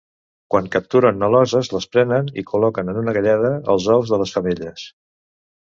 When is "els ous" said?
3.75-4.15